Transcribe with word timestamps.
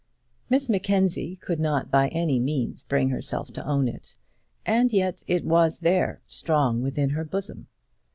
Miss 0.49 0.67
Mackenzie 0.67 1.35
could 1.35 1.59
not 1.59 1.91
by 1.91 2.07
any 2.07 2.39
means 2.39 2.81
bring 2.81 3.09
herself 3.09 3.53
to 3.53 3.63
own 3.63 3.87
it, 3.87 4.17
and 4.65 4.91
yet 4.91 5.21
it 5.27 5.45
was 5.45 5.77
there 5.77 6.21
strong 6.25 6.81
within 6.81 7.11
her 7.11 7.23
bosom. 7.23 7.67